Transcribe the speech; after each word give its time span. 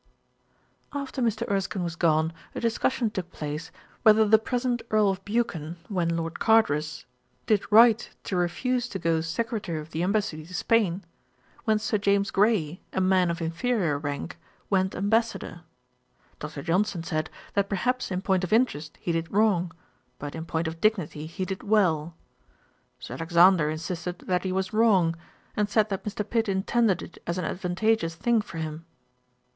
After 0.93 1.21
Mr. 1.21 1.47
Erskine 1.47 1.83
was 1.83 1.95
gone, 1.95 2.33
a 2.55 2.59
discussion 2.59 3.11
took 3.11 3.31
place, 3.31 3.69
whether 4.01 4.27
the 4.27 4.39
present 4.39 4.81
Earl 4.89 5.09
of 5.11 5.23
Buchan, 5.23 5.77
when 5.89 6.17
Lord 6.17 6.39
Cardross, 6.39 7.05
did 7.45 7.71
right 7.71 8.09
to 8.23 8.35
refuse 8.35 8.89
to 8.89 8.97
go 8.97 9.21
Secretary 9.21 9.77
of 9.79 9.91
the 9.91 10.01
Embassy 10.01 10.43
to 10.43 10.55
Spain, 10.55 11.05
when 11.65 11.77
Sir 11.77 11.99
James 11.99 12.31
Gray, 12.31 12.81
a 12.91 12.99
man 12.99 13.29
of 13.29 13.43
inferiour 13.43 13.99
rank, 13.99 14.39
went 14.71 14.95
Ambassadour. 14.95 15.61
Dr. 16.39 16.63
Johnson 16.63 17.03
said, 17.03 17.29
that 17.53 17.69
perhaps 17.69 18.09
in 18.09 18.23
point 18.23 18.43
of 18.43 18.51
interest 18.51 18.97
he 18.99 19.11
did 19.11 19.31
wrong; 19.31 19.71
but 20.17 20.33
in 20.33 20.47
point 20.47 20.67
of 20.67 20.81
dignity 20.81 21.27
he 21.27 21.45
did 21.45 21.61
well. 21.61 22.15
Sir 22.97 23.13
Alexander 23.13 23.69
insisted 23.69 24.17
that 24.21 24.45
he 24.45 24.51
was 24.51 24.73
wrong; 24.73 25.15
and 25.55 25.69
said 25.69 25.89
that 25.89 26.05
Mr. 26.05 26.27
Pitt 26.27 26.49
intended 26.49 27.03
it 27.03 27.19
as 27.27 27.37
an 27.37 27.45
advantageous 27.45 28.15
thing 28.15 28.41
for 28.41 28.57
him. 28.57 28.87